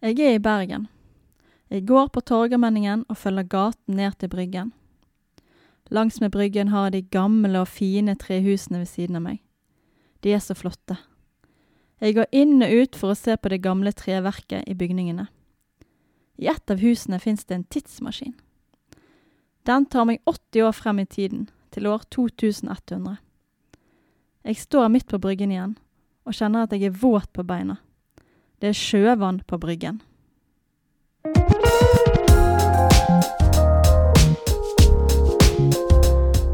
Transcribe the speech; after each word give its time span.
Jeg 0.00 0.16
er 0.20 0.34
i 0.34 0.38
Bergen. 0.40 0.86
Jeg 1.68 1.84
går 1.86 2.06
på 2.08 2.20
Torgallmenningen 2.24 3.02
og 3.08 3.16
følger 3.20 3.42
gaten 3.42 3.96
ned 3.96 4.14
til 4.18 4.30
Bryggen. 4.32 4.72
Längs 5.90 6.20
med 6.20 6.30
Bryggen 6.32 6.68
har 6.68 6.84
jeg 6.84 6.92
de 6.92 7.02
gamle 7.02 7.60
og 7.60 7.68
fine 7.68 8.14
trehusene 8.16 8.78
ved 8.78 8.86
siden 8.88 9.16
av 9.16 9.22
meg. 9.22 9.42
De 10.24 10.32
er 10.32 10.40
så 10.40 10.56
flotte. 10.56 10.96
Jeg 12.00 12.14
går 12.16 12.32
inn 12.32 12.62
og 12.62 12.72
ut 12.72 12.96
for 12.96 13.12
å 13.12 13.18
se 13.18 13.36
på 13.36 13.52
det 13.52 13.60
gamle 13.60 13.92
treverket 13.92 14.64
i 14.64 14.74
bygningene. 14.74 15.26
I 16.40 16.48
ett 16.48 16.70
av 16.70 16.80
husene 16.80 17.20
fins 17.20 17.44
det 17.44 17.58
en 17.58 17.68
tidsmaskin. 17.68 18.32
Den 19.68 19.84
tar 19.84 20.08
meg 20.08 20.24
80 20.24 20.64
år 20.64 20.72
frem 20.72 21.04
i 21.04 21.06
tiden, 21.06 21.50
til 21.70 21.86
år 21.86 22.08
2100. 22.08 23.18
Jeg 24.48 24.56
står 24.56 24.88
midt 24.88 25.12
på 25.12 25.20
bryggen 25.20 25.52
igjen 25.52 25.76
og 26.24 26.32
kjenner 26.32 26.64
at 26.64 26.72
jeg 26.72 26.88
er 26.88 27.00
våt 27.04 27.28
på 27.36 27.44
beina. 27.44 27.76
Det 28.60 28.68
är 28.68 28.72
sjøvann 28.72 29.40
på 29.46 29.58
bryggen. 29.58 29.98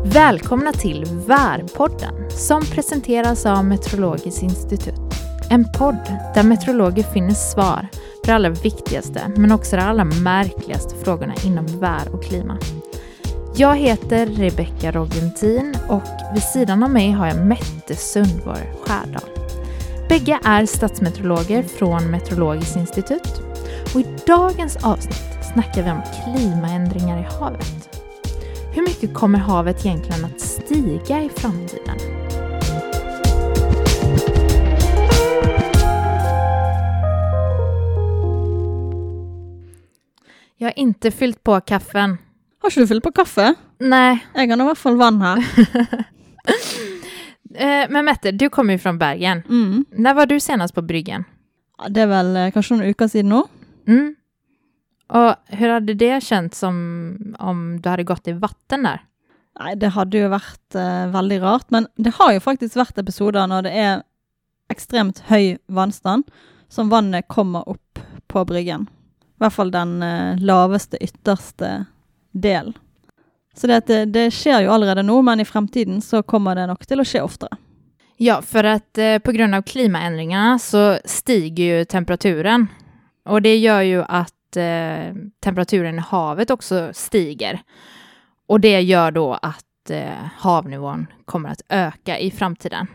Välkomna 0.04 0.72
till 0.72 1.04
Värpodden 1.26 2.30
som 2.30 2.62
presenteras 2.62 3.46
av 3.46 3.64
Meteorologiskt 3.64 4.42
institut. 4.42 5.00
En 5.50 5.64
podd 5.78 6.12
där 6.34 6.42
meteorologer 6.42 7.02
finner 7.02 7.34
svar 7.34 7.88
på 7.92 8.26
de 8.26 8.32
allra 8.32 8.50
viktigaste 8.50 9.32
men 9.36 9.52
också 9.52 9.76
de 9.76 9.82
allra 9.82 10.04
märkligaste 10.04 10.96
frågorna 11.04 11.34
inom 11.44 11.66
vär 11.66 12.14
och 12.14 12.24
klimat. 12.24 12.64
Jag 13.56 13.76
heter 13.76 14.26
Rebecka 14.26 14.92
Rogentin 14.92 15.76
och 15.88 16.02
vid 16.34 16.42
sidan 16.42 16.82
av 16.82 16.90
mig 16.90 17.10
har 17.10 17.26
jag 17.26 17.46
Mette 17.46 17.96
Sundborg 17.96 18.72
Skärdal. 18.80 19.35
Bägge 20.08 20.38
är 20.44 20.66
statsmeteorologer 20.66 21.62
från 21.62 22.10
Meteorologiskt 22.10 22.76
institut 22.76 23.42
och 23.94 24.00
i 24.00 24.06
dagens 24.26 24.76
avsnitt 24.84 25.44
snackar 25.54 25.82
vi 25.82 25.90
om 25.90 26.02
klimaändringar 26.24 27.18
i 27.20 27.22
havet. 27.40 28.02
Hur 28.74 28.82
mycket 28.82 29.14
kommer 29.14 29.38
havet 29.38 29.86
egentligen 29.86 30.24
att 30.24 30.40
stiga 30.40 31.22
i 31.22 31.28
framtiden? 31.28 31.98
Jag 40.56 40.66
har 40.66 40.78
inte 40.78 41.10
fyllt 41.10 41.42
på 41.42 41.60
kaffen. 41.60 42.18
Har 42.62 42.70
du 42.80 42.86
fylt 42.86 43.04
på 43.04 43.12
kaffe? 43.12 43.54
Nej, 43.78 44.26
Jeg 44.34 44.48
har 44.48 44.60
i 44.60 44.64
hvert 44.64 44.78
fall 44.78 44.96
vann 44.96 45.22
her. 45.22 45.44
Eh, 47.56 47.86
men 47.90 48.04
Mette, 48.04 48.32
du 48.32 48.48
kommer 48.50 48.72
ju 48.74 48.78
från 48.78 48.98
Bergen. 48.98 49.42
Mm. 49.48 49.84
När 49.90 50.14
var 50.14 50.26
du 50.26 50.40
senast 50.40 50.74
på 50.74 50.82
bryggen? 50.82 51.24
Ja, 51.78 51.88
Det 51.88 52.00
er 52.04 52.10
vel 52.10 52.36
eh, 52.36 52.50
kanskje 52.52 52.76
noen 52.76 52.90
uker 52.92 53.08
siden 53.08 53.32
nå. 53.32 53.42
Mm. 53.88 54.14
Och 55.08 55.34
hur 55.46 55.68
hade 55.68 55.94
det 55.94 56.24
känts 56.24 56.58
som 56.58 57.34
om 57.38 57.80
du 57.80 57.88
hade 57.88 58.04
gått 58.04 58.28
i 58.28 58.32
vatten 58.32 58.82
där? 58.82 59.04
Nei, 59.60 59.74
det 59.74 59.94
hadde 59.94 60.18
jo 60.18 60.28
vært 60.32 60.74
eh, 60.76 61.06
veldig 61.14 61.38
rart. 61.42 61.70
Men 61.72 61.86
det 61.96 62.12
har 62.18 62.34
jo 62.34 62.42
faktisk 62.44 62.76
vært 62.76 62.98
episoder 62.98 63.46
når 63.48 63.68
det 63.68 63.72
er 63.80 64.02
ekstremt 64.72 65.22
høy 65.30 65.56
vannstand, 65.66 66.26
som 66.68 66.90
vannet 66.90 67.28
kommer 67.28 67.68
opp 67.68 68.00
på 68.28 68.44
bryggen. 68.44 68.88
I 69.36 69.44
hvert 69.44 69.54
fall 69.54 69.70
den 69.72 70.02
eh, 70.02 70.42
laveste, 70.42 70.98
ytterste 71.00 71.86
delen. 72.32 72.74
Så 73.56 73.66
det, 73.66 73.76
at 73.76 73.86
det, 73.86 74.04
det 74.12 74.26
skjer 74.34 74.66
jo 74.66 74.72
allerede 74.74 75.02
nå, 75.02 75.20
men 75.22 75.40
i 75.40 75.48
fremtiden 75.48 76.00
så 76.04 76.22
kommer 76.22 76.54
det 76.54 76.66
nok 76.68 76.84
til 76.86 77.00
å 77.00 77.06
skje 77.08 77.22
oftere. 77.24 77.56
Ja, 78.18 78.42
för 78.42 78.64
att 78.64 78.98
eh, 78.98 79.18
på 79.18 79.32
grund 79.32 79.54
av 79.54 79.62
klimaändringarna 79.62 80.58
så 80.58 80.98
stiger 81.04 81.64
ju 81.64 81.84
temperaturen. 81.84 82.66
Och 83.24 83.42
det 83.42 83.56
gör 83.56 83.80
ju 83.80 84.04
att 84.08 84.56
eh, 84.56 85.14
temperaturen 85.40 85.98
i 85.98 86.02
havet 86.02 86.50
också 86.50 86.90
stiger. 86.92 87.60
Och 88.46 88.60
det 88.60 88.80
gör 88.80 89.10
då 89.10 89.34
att 89.34 89.90
eh, 89.90 90.28
havnivån 90.36 91.06
kommer 91.24 91.48
att 91.48 91.62
öka 91.68 92.18
i 92.18 92.30
framtiden. 92.30 92.86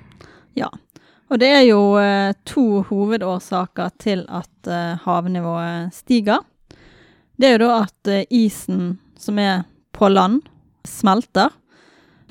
Og 1.32 1.40
det 1.40 1.48
er 1.48 1.62
jo 1.64 1.82
eh, 1.96 2.34
to 2.44 2.84
hovedårsaker 2.90 3.94
til 4.04 4.26
at 4.28 4.68
eh, 4.68 5.00
havnivået 5.06 5.94
stiger. 5.96 6.44
Det 7.40 7.48
er 7.48 7.56
jo 7.56 7.62
da 7.64 7.78
at 7.86 8.12
eh, 8.12 8.26
isen 8.36 8.98
som 9.16 9.40
er 9.40 9.64
på 9.96 10.10
land, 10.12 10.42
smelter. 10.88 11.52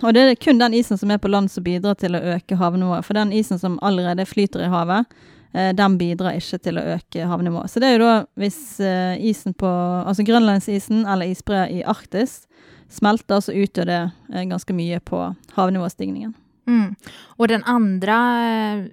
Og 0.00 0.14
det 0.16 0.22
er 0.24 0.38
kun 0.40 0.60
den 0.60 0.74
isen 0.78 0.98
som 0.98 1.10
er 1.12 1.20
på 1.20 1.28
land 1.28 1.50
som 1.52 1.64
bidrar 1.64 1.98
til 2.00 2.16
å 2.16 2.22
øke 2.36 2.56
havnivået. 2.56 3.04
For 3.04 3.18
den 3.18 3.34
isen 3.36 3.60
som 3.60 3.78
allerede 3.84 4.24
flyter 4.28 4.64
i 4.64 4.70
havet, 4.72 5.08
eh, 5.52 5.72
den 5.76 5.98
bidrar 6.00 6.38
ikke 6.38 6.58
til 6.58 6.80
å 6.80 6.86
øke 6.96 7.26
havnivået. 7.28 7.70
Så 7.70 7.82
det 7.82 7.90
er 7.90 7.98
jo 7.98 8.06
da 8.06 8.14
hvis 8.40 8.80
eh, 8.80 9.20
isen 9.30 9.54
på 9.54 9.68
Altså 9.68 10.24
grønlandsisen 10.24 11.04
eller 11.04 11.28
isbreet 11.28 11.74
i 11.74 11.82
Arktis 11.84 12.46
smelter, 12.90 13.40
så 13.40 13.52
utgjør 13.52 13.86
det 13.86 14.00
eh, 14.32 14.46
ganske 14.48 14.74
mye 14.74 15.00
på 15.04 15.34
havnivåstigningen. 15.54 16.34
Mm. 16.70 16.94
Och 17.22 17.48
den 17.48 17.64
andra 17.64 18.14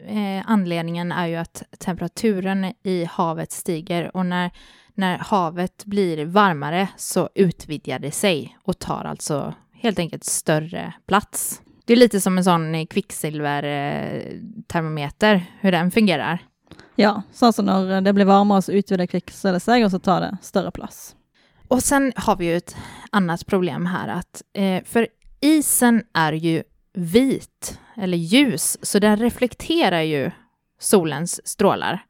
eh, 0.07 0.43
anledningen 0.45 1.11
är 1.11 1.27
ju 1.27 1.35
att 1.35 1.63
temperaturen 1.79 2.73
i 2.83 3.05
havet 3.05 3.51
stiger 3.51 4.17
och 4.17 4.25
när, 4.25 4.51
när 4.93 5.17
havet 5.17 5.85
blir 5.85 6.25
varmare 6.25 6.87
så 6.97 7.29
utvidgar 7.35 7.99
det 7.99 8.11
sig 8.11 8.57
och 8.63 8.79
tar 8.79 9.05
alltså 9.05 9.53
helt 9.73 9.99
enkelt 9.99 10.23
större 10.23 10.93
plats. 11.07 11.61
Det 11.85 11.93
är 11.93 11.97
lite 11.97 12.21
som 12.21 12.37
en 12.37 12.43
sån 12.43 12.87
kvicksilvertermometer, 12.87 15.45
hur 15.59 15.71
den 15.71 15.91
fungerar. 15.91 16.39
Ja, 16.95 17.21
sånn 17.33 17.53
som 17.53 17.65
når 17.65 18.01
det 18.01 18.13
blir 18.13 18.25
varmere, 18.25 18.61
så 18.61 18.71
utvider 18.73 19.05
kvikksølvet 19.05 19.63
seg, 19.63 19.85
og 19.85 19.91
så 19.93 19.99
tar 20.01 20.21
det 20.21 20.37
større 20.41 20.71
plass. 20.71 21.15
Och 21.67 21.83
sen 21.83 22.13
har 22.15 22.35
vi 22.35 22.45
ju 22.45 22.57
ett 22.57 22.75
annat 23.11 23.45
problem 23.45 23.85
här 23.85 24.07
att 24.07 24.41
eh, 24.53 24.83
för 24.83 25.07
isen 25.41 26.03
är 26.13 26.33
ju 26.33 26.63
vit 26.97 27.79
eller 27.95 28.17
ljus 28.17 28.77
så 28.81 28.99
den 28.99 29.17
reflekterar 29.17 30.01
ju 30.01 30.31
solens 30.79 31.47
strålar. 31.47 32.05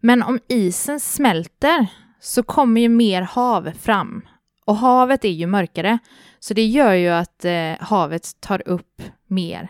Men 0.00 0.22
om 0.22 0.38
isen 0.48 1.00
smälter 1.00 1.86
så 2.20 2.42
kommer 2.42 2.80
ju 2.80 2.88
mer 2.88 3.22
hav 3.22 3.70
fram 3.80 4.22
och 4.64 4.76
havet 4.76 5.24
är 5.24 5.28
ju 5.28 5.46
mörkare 5.46 5.98
så 6.40 6.54
det 6.54 6.66
gör 6.66 6.92
ju 6.92 7.08
att 7.08 7.44
eh, 7.44 7.72
havet 7.80 8.40
tar 8.40 8.68
upp 8.68 9.02
mer 9.26 9.68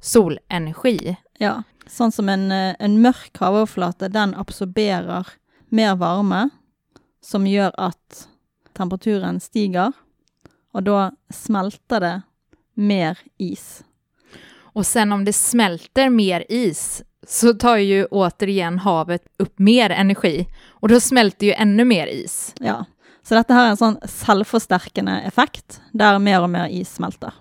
solenergi. 0.00 1.16
Ja, 1.38 1.62
sånn 1.86 2.12
som 2.12 2.28
en, 2.28 2.52
eh, 2.52 2.76
en 2.78 3.02
mörk 3.02 3.38
havoverflate, 3.38 4.08
den 4.08 4.34
absorberar 4.34 5.28
mer 5.68 5.94
varme, 5.94 6.48
som 7.20 7.46
gör 7.46 7.72
att 7.76 8.28
temperaturen 8.72 9.40
stiger, 9.40 9.92
och 10.72 10.82
då 10.82 11.10
smälter 11.30 12.00
det 12.00 12.22
mer 12.74 13.18
is. 13.38 13.84
Och 14.72 14.86
sen 14.86 15.12
om 15.12 15.24
det 15.24 15.32
smälter 15.32 16.10
mer 16.10 16.44
is 16.48 17.02
så 17.26 17.54
tar 17.54 17.76
ju 17.76 18.04
återigen 18.04 18.78
havet 18.78 19.22
upp 19.36 19.58
mer 19.58 19.90
energi 19.90 20.46
och 20.68 20.88
då 20.88 21.00
smälter 21.00 21.46
ju 21.46 21.52
ännu 21.52 21.84
mer 21.84 22.06
is. 22.06 22.54
Ja, 22.60 22.84
så 23.22 23.34
detta 23.34 23.54
her 23.54 23.70
en 23.70 23.76
sån 23.76 23.98
salvförstärkande 24.04 25.12
effekt, 25.12 25.80
där 25.92 26.18
mer 26.18 26.42
och 26.42 26.50
mer 26.50 26.68
is 26.68 26.94
smälter. 26.94 27.32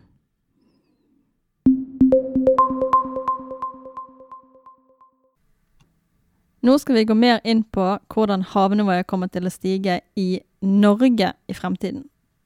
Nu 6.60 6.80
ska 6.80 6.94
vi 6.94 7.06
gå 7.06 7.14
mer 7.14 7.42
in 7.44 7.64
på 7.64 8.00
hur 8.16 8.44
havnivån 8.44 9.04
kommer 9.04 9.28
till 9.28 9.48
att 9.48 9.54
stiga 9.54 10.00
i 10.16 10.40
Norge 10.60 11.34
i 11.48 11.54
framtiden. 11.54 12.04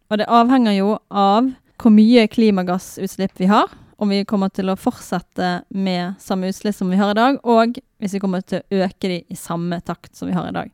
Och 0.08 0.18
det 0.18 0.26
avhänger 0.26 0.72
ju 0.72 0.98
av 1.08 1.52
hur 1.84 1.90
mycket 1.90 2.32
klimatgasutsläpp 2.32 3.32
vi 3.36 3.46
har, 3.46 3.70
om 4.04 4.10
vi 4.10 4.26
kommer 4.28 4.52
til 4.52 4.68
å 4.68 4.76
fortsette 4.80 5.64
med 5.72 6.18
samme 6.20 6.50
utslipp 6.52 6.76
som 6.76 6.90
vi 6.92 7.00
har 7.00 7.14
i 7.14 7.20
dag, 7.20 7.38
og 7.48 7.78
hvis 8.04 8.18
vi 8.18 8.20
kommer 8.20 8.44
til 8.44 8.60
å 8.60 8.82
øke 8.84 9.08
de 9.08 9.22
i 9.32 9.38
samme 9.40 9.80
takt 9.82 10.16
som 10.16 10.28
vi 10.28 10.36
har 10.36 10.50
i 10.50 10.56
dag. 10.56 10.74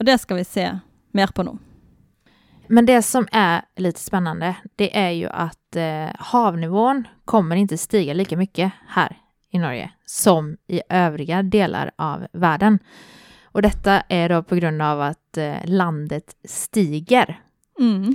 Og 0.00 0.08
det 0.08 0.16
skal 0.22 0.40
vi 0.40 0.46
se 0.48 0.70
mer 1.12 1.34
på 1.36 1.44
nå. 1.44 1.58
Men 2.72 2.86
det 2.86 3.02
som 3.02 3.28
är 3.32 3.62
lite 3.76 4.00
spännande, 4.00 4.56
det 4.76 4.98
är 4.98 5.10
ju 5.10 5.28
att 5.28 5.76
eh, 5.76 6.08
havnivån 6.18 7.08
kommer 7.24 7.56
inte 7.56 7.78
stiga 7.78 8.14
lika 8.14 8.36
mycket 8.36 8.72
här 8.88 9.16
i 9.50 9.58
Norge 9.58 9.90
som 10.06 10.56
i 10.66 10.82
övriga 10.88 11.42
delar 11.42 11.90
av 11.96 12.26
världen. 12.32 12.78
Och 13.44 13.62
detta 13.62 14.00
är 14.00 14.28
då 14.28 14.42
på 14.42 14.54
grund 14.54 14.82
av 14.82 15.00
att 15.00 15.36
eh, 15.36 15.56
landet 15.64 16.36
stiger. 16.44 17.40
Mm. 17.78 18.14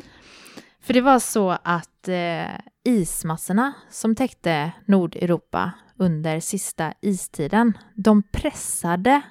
För 0.81 0.93
det 0.93 1.01
var 1.01 1.19
så 1.19 1.57
att 1.63 2.07
eh, 2.07 2.55
ismassorna 2.87 3.73
som 3.89 4.15
täckte 4.15 4.71
Nordeuropa 4.85 5.71
under 5.97 6.39
sista 6.39 6.93
istiden, 7.01 7.77
de 7.95 8.23
pressade 8.23 9.21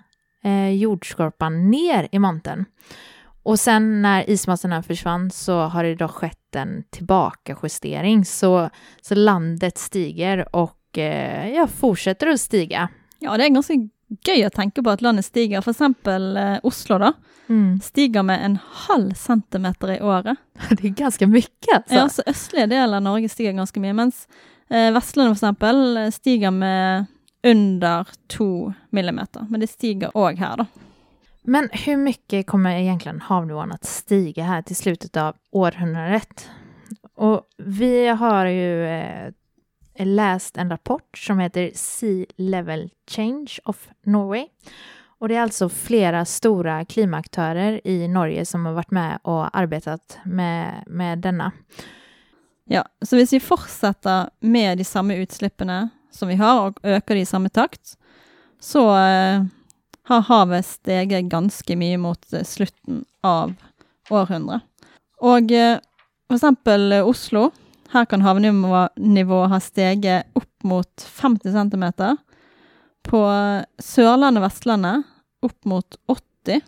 eh, 0.45 0.71
jordskorpan 0.71 1.71
ner 1.71 2.09
i 2.13 2.19
montern. 2.19 2.65
Och 3.43 3.61
sen 3.61 4.03
när 4.03 4.31
ismassorna 4.31 4.83
försvann 4.83 5.31
så 5.31 5.61
har 5.61 5.85
det 5.85 5.95
då 5.95 6.09
skett 6.09 6.57
en 6.57 6.85
tillbakajustering 6.91 8.25
så, 8.25 8.71
så 9.01 9.15
landet 9.15 9.79
stiger 9.79 10.57
och 10.57 10.99
eh, 10.99 11.49
ja, 11.49 11.67
fortsätter 11.67 12.27
att 12.27 12.41
stiga. 12.41 12.89
Ja, 13.19 13.37
det 13.37 13.43
är 13.43 13.47
en 13.47 13.55
ganska 13.55 13.75
gøy 14.25 14.45
å 14.47 14.51
tenke 14.55 14.83
på 14.83 14.91
at 14.93 15.03
landet 15.03 15.25
stiger. 15.27 15.63
Eksempel 15.67 16.37
eh, 16.37 16.59
Oslo 16.63 16.99
da, 16.99 17.13
Mm. 17.49 17.79
stiger 17.81 18.23
med 18.27 18.45
en 18.45 18.57
halv 18.89 19.13
centimeter 19.15 19.93
i 19.93 20.01
året. 20.01 20.37
Det 20.71 20.85
är 20.85 20.89
ganska 20.89 21.27
mycket 21.27 21.75
alltså. 21.75 21.95
Ja, 21.95 22.09
så 22.09 22.23
østlige 22.27 22.67
deler 22.67 22.97
av 22.97 23.03
Norge 23.03 23.29
stiger 23.29 23.53
ganske 23.53 23.81
mye, 23.81 23.93
mens 23.95 24.29
eh, 24.71 24.91
Vestlandet 24.93 25.37
eksempel 25.37 25.97
eh, 25.97 26.11
stiger 26.11 26.51
med 26.51 27.07
under 27.47 28.07
to 28.27 28.73
millimeter. 28.91 29.47
Men 29.51 29.61
det 29.61 29.71
stiger 29.71 30.11
òg 30.19 30.39
her, 30.43 30.57
da. 30.57 30.67
Men 31.43 31.69
hur 31.73 31.97
mycket 31.97 32.47
kommer 32.47 32.71
egentligen 32.75 33.21
havnivån 33.21 33.73
att 33.73 33.85
stiga 33.85 34.45
här 34.45 34.63
till 34.63 34.77
slutet 34.77 35.17
av 35.17 35.37
århundradet? 35.53 36.49
Och 37.15 37.41
vi 37.57 38.09
har 38.09 38.47
ju 38.47 38.87
Eh, 39.97 40.07
läst 40.07 40.57
en 40.57 40.71
rapport 40.71 41.19
som 41.19 41.39
heter 41.39 41.71
Sea 41.75 42.27
Level 42.37 42.91
Change 43.11 43.59
of 43.65 43.89
Norway. 44.03 44.47
Och 45.19 45.29
det 45.29 45.37
är 45.37 45.41
alltså 45.41 45.69
flera 45.69 46.25
stora 46.25 46.85
klimaktörer 46.85 47.81
i 47.85 48.09
Norge 48.09 48.47
som 48.47 48.67
har 48.67 48.73
varit 48.73 48.91
med 48.91 49.19
och 49.23 49.59
arbetat 49.59 50.19
med, 50.25 50.85
med 50.87 51.19
denna. 51.19 51.53
Ja, 52.65 52.85
så 53.03 53.17
om 53.17 53.27
vi 53.31 53.41
fortsätter 53.41 54.31
med 54.41 54.79
de 54.79 54.85
samma 54.85 55.15
utsläppen 55.15 55.89
som 56.11 56.29
vi 56.29 56.35
har, 56.35 56.69
och 56.69 56.79
ökar 56.83 57.17
i 57.17 57.27
samma 57.27 57.49
takt, 57.49 57.99
så 58.61 58.97
eh, 58.97 59.45
har 60.03 60.21
havet 60.21 60.67
steget 60.67 61.25
ganska 61.25 61.77
mycket 61.77 62.01
mot 62.01 62.33
eh, 62.33 62.43
slutet 62.43 62.85
av 63.21 63.55
århundradet. 64.11 64.63
Och 65.21 65.49
till 65.49 65.79
exempel 66.35 66.93
Oslo, 66.93 67.51
her 67.93 68.07
kan 68.11 68.25
havnivået 68.25 69.51
ha 69.53 69.61
steget 69.63 70.31
opp 70.39 70.67
mot 70.67 71.07
50 71.21 71.53
cm. 71.55 71.85
På 73.07 73.21
eh, 73.31 73.67
Sørlandet 73.83 74.43
og 74.43 74.49
Vestlandet 74.49 75.05
opp 75.47 75.59
mot 75.69 75.99
80 76.11 76.65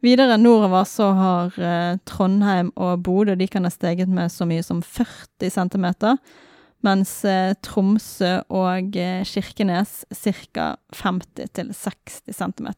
Videre 0.00 0.38
nordover 0.40 0.86
så 0.88 1.10
har 1.12 1.56
eh, 1.60 1.98
Trondheim 2.08 2.70
og 2.80 3.02
Bodø 3.04 3.34
de 3.36 3.48
kan 3.50 3.68
ha 3.68 3.72
steget 3.72 4.08
med 4.08 4.32
så 4.32 4.46
mye 4.48 4.64
som 4.64 4.80
40 4.80 5.50
cm, 5.52 5.88
mens 6.86 7.12
Tromsö 7.20 7.58
Tromsø 7.66 8.30
og 8.48 8.96
eh, 8.96 9.20
Kirkenes 9.28 10.06
ca. 10.08 10.70
50-60 10.96 12.32
cm. 12.32 12.70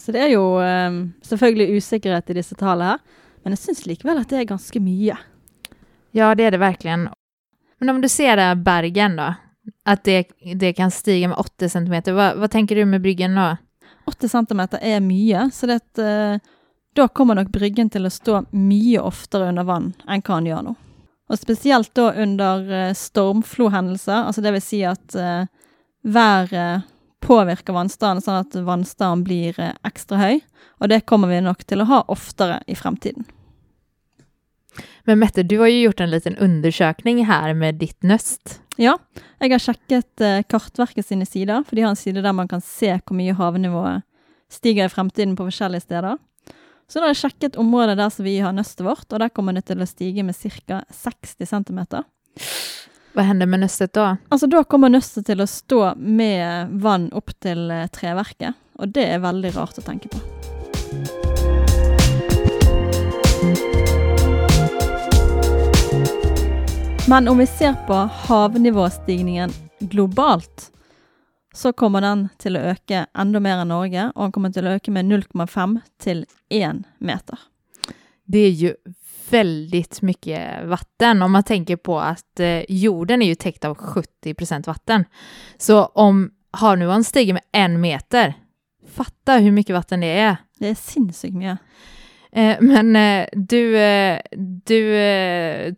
Så 0.00 0.14
det 0.16 0.24
er 0.24 0.32
jo 0.32 0.56
eh, 0.64 0.88
selvfølgelig 1.28 1.76
usikkerhet 1.76 2.32
i 2.32 2.38
disse 2.40 2.56
tallene 2.56 2.94
her, 2.94 3.04
men 3.44 3.56
jeg 3.56 3.64
syns 3.66 3.84
likevel 3.88 4.22
at 4.22 4.32
det 4.32 4.40
er 4.40 4.48
ganske 4.48 4.80
mye. 4.80 5.18
Ja, 6.10 6.34
det 6.34 6.44
är 6.44 6.50
det 6.50 6.58
verkligen. 6.58 7.08
Men 7.78 7.88
om 7.88 8.00
du 8.00 8.08
ser 8.08 8.36
där 8.36 8.54
Bergen 8.54 9.16
då, 9.16 9.34
att 9.84 10.04
det, 10.04 10.28
det 10.54 10.72
kan 10.72 10.90
stiga 10.90 11.28
med 11.28 11.38
80 11.38 11.68
centimeter, 11.68 12.12
vad, 12.12 12.36
vad 12.36 12.50
tänker 12.50 12.76
du 12.76 12.84
med 12.84 13.02
bryggen 13.02 13.34
då? 13.34 13.56
80 14.06 14.28
cm 14.28 14.60
är 14.80 15.00
mye, 15.00 15.50
så 15.52 15.66
det 15.66 15.98
eh, 15.98 16.48
då 16.94 17.08
kommer 17.08 17.34
nog 17.34 17.50
Bryggen 17.50 17.90
till 17.90 18.06
att 18.06 18.12
stå 18.12 18.44
mye 18.50 19.00
oftare 19.00 19.48
under 19.48 19.62
vann 19.62 19.92
än 20.08 20.22
kan 20.22 20.46
göra 20.46 20.62
nu. 20.62 20.74
Och 21.28 21.38
speciellt 21.38 21.94
då 21.94 22.10
under 22.10 22.72
eh, 22.72 22.94
stormflodhändelser, 22.94 24.12
alltså 24.12 24.40
det 24.40 24.50
vill 24.50 24.62
säga 24.62 24.90
att 24.90 25.14
eh, 25.14 25.44
været 26.02 26.82
påverkar 27.20 27.72
vannstanden 27.72 28.22
så 28.22 28.30
att 28.30 28.54
vannstanden 28.54 29.24
blir 29.24 29.60
eh, 29.60 29.70
extra 29.82 30.18
hög. 30.18 30.40
Och 30.68 30.88
det 30.88 31.00
kommer 31.00 31.28
vi 31.28 31.40
nog 31.40 31.66
till 31.66 31.80
att 31.80 31.88
ha 31.88 32.04
oftare 32.08 32.62
i 32.66 32.74
framtiden. 32.74 33.24
Men 35.04 35.18
Mette, 35.18 35.42
du 35.42 35.58
har 35.58 35.66
ju 35.66 35.82
gjort 35.82 36.00
en 36.00 36.10
liten 36.10 36.36
undersökning 36.36 37.24
här 37.24 37.54
med 37.54 37.74
ditt 37.74 38.02
nøst. 38.02 38.60
Ja, 38.76 38.98
jeg 39.38 39.52
har 39.52 39.60
sjekket 39.60 40.20
eh, 40.24 40.42
Kartverket 40.48 41.06
sine 41.06 41.26
sider, 41.26 41.64
for 41.66 41.76
de 41.76 41.82
har 41.84 41.92
en 41.92 41.98
side 42.00 42.22
der 42.22 42.32
man 42.32 42.48
kan 42.48 42.62
se 42.64 42.94
hvor 42.96 43.16
mye 43.18 43.34
havnivået 43.36 44.06
stiger 44.50 44.88
i 44.88 44.92
fremtiden 44.92 45.36
på 45.36 45.46
forskjellige 45.46 45.84
steder. 45.84 46.18
Så 46.90 46.98
da 46.98 47.06
har 47.06 47.12
jeg 47.14 47.20
sjekket 47.20 47.58
området 47.60 47.98
der 48.00 48.10
som 48.10 48.24
vi 48.26 48.38
har 48.42 48.54
nøstet 48.56 48.82
vårt, 48.86 49.06
og 49.12 49.20
der 49.22 49.30
kommer 49.30 49.54
det 49.54 49.68
til 49.68 49.82
å 49.82 49.86
stige 49.86 50.24
med 50.26 50.34
ca. 50.34 50.80
60 50.90 51.46
cm. 51.46 51.84
Vad 53.12 53.24
händer 53.24 53.46
med 53.46 53.60
nøstet 53.60 53.92
då? 53.92 54.16
Altså 54.28 54.46
da 54.46 54.64
kommer 54.64 54.88
nøstet 54.88 55.26
til 55.26 55.40
å 55.40 55.46
stå 55.46 55.94
med 55.96 56.74
vann 56.82 57.10
opp 57.12 57.34
til 57.42 57.70
eh, 57.70 57.86
treverket, 57.94 58.58
og 58.78 58.94
det 58.94 59.06
er 59.06 59.22
veldig 59.22 59.54
rart 59.58 59.78
å 59.78 59.86
tenke 59.86 60.10
på. 60.10 60.59
Men 67.10 67.28
om 67.28 67.38
vi 67.38 67.46
ser 67.46 67.72
på 67.86 67.94
havnivåstigningen 67.94 69.50
globalt, 69.78 70.70
så 71.54 71.72
kommer 71.72 72.00
den 72.00 72.28
til 72.38 72.54
å 72.54 72.60
øke 72.70 73.00
enda 73.18 73.40
mer 73.42 73.64
enn 73.64 73.72
Norge, 73.72 74.04
og 74.14 74.28
den 74.28 74.34
kommer 74.36 74.52
til 74.54 74.68
å 74.68 74.76
øke 74.76 74.94
med 74.94 75.08
0,5 75.10 75.74
til 75.98 76.20
1 76.54 76.84
meter. 77.02 77.38
Det 78.24 78.38
är 78.38 78.50
ju 78.50 78.74
väldigt 79.30 80.02
mycket 80.02 80.66
vatten 80.66 81.22
om 81.22 81.32
man 81.32 81.42
tänker 81.42 81.76
på 81.76 82.00
att 82.00 82.40
eh, 82.40 82.62
jorden 82.68 83.22
är 83.22 83.26
ju 83.26 83.34
täckt 83.34 83.64
av 83.64 83.76
70% 83.76 84.66
vatten. 84.66 85.04
Så 85.58 85.84
om 85.84 86.30
havnivån 86.50 87.04
stiger 87.04 87.32
med 87.32 87.42
en 87.52 87.80
meter, 87.80 88.34
fatta 88.94 89.36
hur 89.36 89.52
mycket 89.52 89.74
vatten 89.74 90.00
det 90.00 90.18
är. 90.18 90.36
Det 90.58 90.68
er 90.68 90.74
sinnssykt 90.74 91.34
mye. 91.34 91.58
Eh, 92.32 92.56
men 92.60 92.96
eh, 92.96 93.26
du, 93.32 93.78
eh, 93.78 94.20
du 94.64 94.94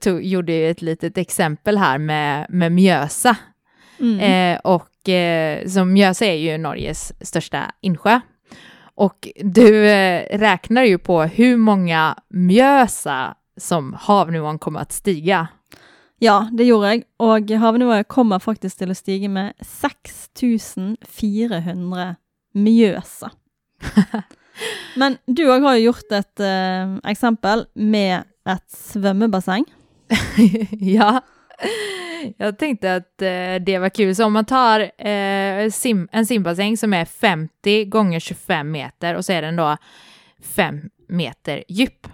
tog, 0.01 0.25
gjorde 0.25 0.53
ju 0.53 0.71
ett 0.71 0.83
litet 0.83 1.19
exempel 1.19 1.79
här 1.79 1.99
med, 1.99 2.47
med 2.49 2.73
Mjösa. 2.73 3.37
Mm. 4.01 4.59
Och 4.65 4.89
så 5.67 5.85
Mjösa 5.85 6.27
är 6.27 6.35
ju 6.35 6.59
Norges 6.59 7.13
största 7.21 7.73
insjö. 7.81 8.21
Och 8.95 9.29
du 9.37 9.85
räknar 10.31 10.83
ju 10.83 10.99
på 10.99 11.23
hur 11.23 11.57
många 11.57 12.17
Mjösa 12.29 13.35
som 13.57 13.97
havnivån 14.01 14.59
kommer 14.59 14.81
att 14.81 14.93
stiga. 14.93 15.49
Ja, 16.19 16.49
det 16.53 16.65
gjorde 16.65 16.89
jeg, 16.89 17.03
og 17.19 17.51
havnivået 17.51 18.09
kommer 18.09 18.39
faktisk 18.39 18.79
til 18.79 18.91
å 18.91 18.95
stige 18.95 19.29
med 19.29 19.53
6400 19.63 22.15
mjøsa. 22.55 23.31
Men 24.97 25.17
du 25.27 25.47
òg 25.49 25.63
har 25.63 25.77
jo 25.79 25.91
gjort 25.91 26.13
et 26.13 26.41
uh, 26.41 26.47
eh, 26.47 26.97
eksempel 27.13 27.67
med 27.75 28.25
et 28.49 28.67
svømmebasseng. 28.69 29.65
ja, 30.97 31.21
jag 32.37 32.59
tänkte 32.59 32.95
att 32.95 33.23
eh, 33.23 33.55
det 33.67 33.79
var 33.79 33.89
kul. 33.89 34.15
Så 34.15 34.25
om 34.25 34.33
man 34.33 34.45
tar 34.45 35.07
eh, 35.07 35.71
sim, 35.71 36.09
en 36.13 36.27
simbassäng 36.27 36.77
som 36.77 36.95
är 36.95 37.05
50 37.05 37.85
gånger 37.85 38.21
25 38.21 38.71
meter 38.71 39.15
och 39.15 39.25
så 39.25 39.33
är 39.33 39.43
den 39.43 39.57
då 39.57 39.77
5 40.43 40.81
meter 41.09 41.65
djup. 41.69 42.07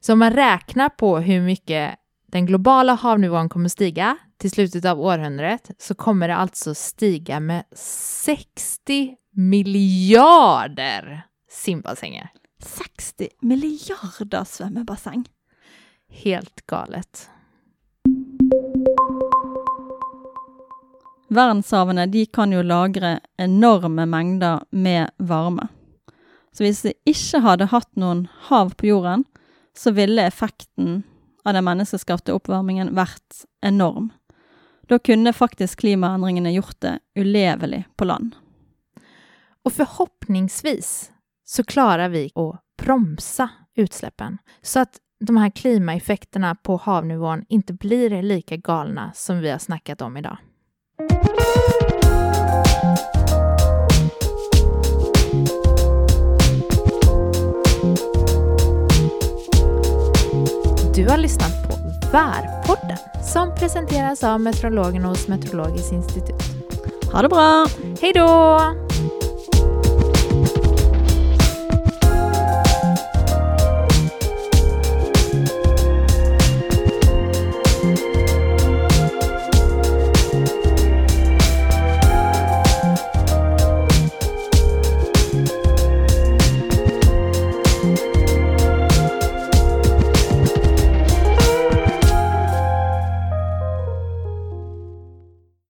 Så 0.00 0.12
om 0.12 0.18
man 0.18 0.32
räknar 0.32 0.88
på 0.88 1.18
hur 1.18 1.40
mycket 1.40 1.94
den 2.26 2.46
globala 2.46 2.94
havnivån 2.94 3.48
kommer 3.48 3.68
stiga 3.68 4.16
till 4.38 4.50
slutet 4.50 4.84
av 4.84 5.00
århundradet 5.00 5.70
så 5.78 5.94
kommer 5.94 6.28
det 6.28 6.36
alltså 6.36 6.74
stiga 6.74 7.40
med 7.40 7.64
60 7.72 9.14
miljarder 9.32 11.22
simbassänger. 11.56 12.28
60 12.62 13.28
milliarder 13.40 14.44
svømmebasseng. 14.44 15.26
Helt 16.08 16.66
galet. 16.66 17.28
Verdenshavene 21.28 22.06
de 22.06 22.26
kan 22.26 22.52
jo 22.54 22.62
lagre 22.62 23.18
enorme 23.38 24.06
mengder 24.06 24.62
med 24.70 25.10
varme. 25.18 25.68
Så 26.52 26.64
hvis 26.64 26.84
vi 26.84 26.94
ikke 27.04 27.42
hadde 27.44 27.68
hatt 27.72 27.90
noen 27.98 28.26
hav 28.48 28.70
på 28.78 28.88
jorden, 28.88 29.26
så 29.76 29.92
ville 29.92 30.24
effekten 30.24 31.02
av 31.44 31.56
den 31.56 31.66
menneskeskapte 31.66 32.32
oppvarmingen 32.32 32.94
vært 32.96 33.44
enorm. 33.60 34.12
Da 34.88 34.98
kunne 35.02 35.34
faktisk 35.34 35.82
klimaendringene 35.82 36.54
gjort 36.54 36.80
det 36.80 36.98
ulevelig 37.18 37.84
på 37.96 38.04
land. 38.04 38.36
Och 39.66 39.72
förhoppningsvis 39.72 41.12
så 41.48 41.64
klarar 41.64 42.08
vi 42.08 42.30
att 42.34 42.60
bromsa 42.84 43.48
utsläppen 43.76 44.38
så 44.62 44.80
att 44.80 44.96
de 45.20 45.36
här 45.36 45.50
klimaeffekterna 45.50 46.54
på 46.54 46.76
havnivån 46.76 47.44
inte 47.48 47.72
blir 47.72 48.22
lika 48.22 48.56
galna 48.56 49.12
som 49.14 49.38
vi 49.38 49.50
har 49.50 49.58
snackat 49.58 50.02
om 50.02 50.16
idag. 50.16 50.38
Du 60.94 61.08
har 61.08 61.16
lyssnat 61.16 61.68
på 61.68 61.76
Värpodden 62.12 62.98
som 63.32 63.54
presenteras 63.54 64.24
av 64.24 64.40
meteorologerna 64.40 65.08
hos 65.08 65.28
Meteorologiskt 65.28 65.92
institut. 65.92 66.42
Ha 67.12 67.22
det 67.22 67.28
bra! 67.28 67.66
Hej 68.00 68.12
då! 68.12 68.85